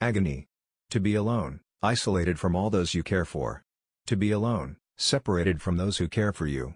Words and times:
Agony. 0.00 0.46
To 0.90 1.00
be 1.00 1.16
alone, 1.16 1.58
isolated 1.82 2.38
from 2.38 2.54
all 2.54 2.70
those 2.70 2.94
you 2.94 3.02
care 3.02 3.24
for. 3.24 3.64
To 4.06 4.16
be 4.16 4.30
alone, 4.30 4.76
separated 4.96 5.60
from 5.60 5.76
those 5.76 5.98
who 5.98 6.06
care 6.06 6.32
for 6.32 6.46
you. 6.46 6.74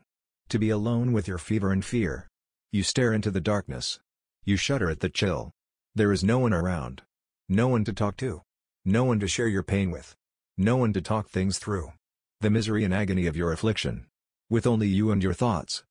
To 0.48 0.58
be 0.58 0.70
alone 0.70 1.12
with 1.12 1.28
your 1.28 1.38
fever 1.38 1.70
and 1.70 1.84
fear. 1.84 2.28
You 2.72 2.82
stare 2.82 3.12
into 3.12 3.30
the 3.30 3.40
darkness. 3.40 4.00
You 4.44 4.56
shudder 4.56 4.90
at 4.90 4.98
the 4.98 5.08
chill. 5.08 5.52
There 5.94 6.10
is 6.10 6.24
no 6.24 6.40
one 6.40 6.52
around. 6.52 7.02
No 7.48 7.68
one 7.68 7.84
to 7.84 7.92
talk 7.92 8.16
to. 8.16 8.42
No 8.84 9.04
one 9.04 9.20
to 9.20 9.28
share 9.28 9.46
your 9.46 9.62
pain 9.62 9.92
with. 9.92 10.16
No 10.58 10.76
one 10.76 10.92
to 10.92 11.00
talk 11.00 11.28
things 11.28 11.58
through. 11.58 11.92
The 12.40 12.50
misery 12.50 12.82
and 12.82 12.92
agony 12.92 13.28
of 13.28 13.36
your 13.36 13.52
affliction. 13.52 14.06
With 14.50 14.66
only 14.66 14.88
you 14.88 15.12
and 15.12 15.22
your 15.22 15.34
thoughts. 15.34 15.84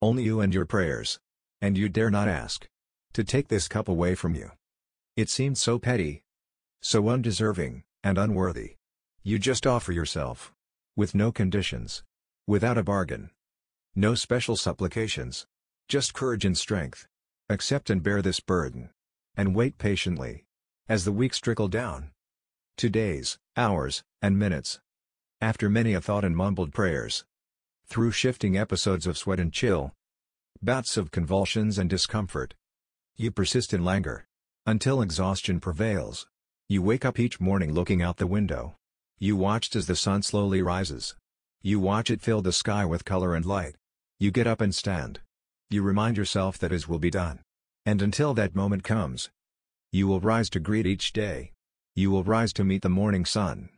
Only 0.00 0.22
you 0.22 0.40
and 0.40 0.54
your 0.54 0.64
prayers. 0.64 1.18
And 1.60 1.76
you 1.76 1.88
dare 1.88 2.10
not 2.10 2.28
ask. 2.28 2.68
To 3.14 3.24
take 3.24 3.48
this 3.48 3.66
cup 3.66 3.88
away 3.88 4.14
from 4.14 4.36
you. 4.36 4.52
It 5.16 5.28
seemed 5.28 5.58
so 5.58 5.80
petty. 5.80 6.22
So 6.80 7.08
undeserving, 7.08 7.82
and 8.04 8.18
unworthy. 8.18 8.76
You 9.22 9.38
just 9.38 9.66
offer 9.66 9.92
yourself. 9.92 10.52
With 10.96 11.14
no 11.14 11.32
conditions. 11.32 12.04
Without 12.46 12.78
a 12.78 12.82
bargain. 12.82 13.30
No 13.94 14.14
special 14.14 14.56
supplications. 14.56 15.46
Just 15.88 16.14
courage 16.14 16.44
and 16.44 16.56
strength. 16.56 17.08
Accept 17.48 17.90
and 17.90 18.02
bear 18.02 18.22
this 18.22 18.40
burden. 18.40 18.90
And 19.36 19.54
wait 19.54 19.76
patiently. 19.78 20.44
As 20.88 21.04
the 21.04 21.12
weeks 21.12 21.38
trickle 21.38 21.68
down. 21.68 22.10
To 22.78 22.88
days, 22.88 23.38
hours, 23.56 24.04
and 24.22 24.38
minutes. 24.38 24.80
After 25.40 25.68
many 25.68 25.94
a 25.94 26.00
thought 26.00 26.24
and 26.24 26.36
mumbled 26.36 26.72
prayers. 26.72 27.24
Through 27.88 28.12
shifting 28.12 28.56
episodes 28.56 29.06
of 29.06 29.18
sweat 29.18 29.40
and 29.40 29.52
chill. 29.52 29.94
Bouts 30.62 30.96
of 30.96 31.10
convulsions 31.10 31.78
and 31.78 31.90
discomfort. 31.90 32.54
You 33.16 33.30
persist 33.30 33.72
in 33.72 33.84
languor. 33.84 34.26
Until 34.64 35.02
exhaustion 35.02 35.58
prevails. 35.60 36.28
You 36.70 36.82
wake 36.82 37.06
up 37.06 37.18
each 37.18 37.40
morning 37.40 37.72
looking 37.72 38.02
out 38.02 38.18
the 38.18 38.26
window. 38.26 38.76
You 39.18 39.36
watched 39.36 39.74
as 39.74 39.86
the 39.86 39.96
sun 39.96 40.20
slowly 40.20 40.60
rises. 40.60 41.14
You 41.62 41.80
watch 41.80 42.10
it 42.10 42.20
fill 42.20 42.42
the 42.42 42.52
sky 42.52 42.84
with 42.84 43.06
color 43.06 43.34
and 43.34 43.46
light. 43.46 43.76
You 44.20 44.30
get 44.30 44.46
up 44.46 44.60
and 44.60 44.74
stand. 44.74 45.20
You 45.70 45.82
remind 45.82 46.18
yourself 46.18 46.58
that 46.58 46.70
as 46.70 46.86
will 46.86 46.98
be 46.98 47.08
done. 47.08 47.40
And 47.86 48.02
until 48.02 48.34
that 48.34 48.54
moment 48.54 48.84
comes, 48.84 49.30
you 49.92 50.06
will 50.06 50.20
rise 50.20 50.50
to 50.50 50.60
greet 50.60 50.86
each 50.86 51.14
day. 51.14 51.52
You 51.96 52.10
will 52.10 52.22
rise 52.22 52.52
to 52.52 52.64
meet 52.64 52.82
the 52.82 52.90
morning 52.90 53.24
sun. 53.24 53.70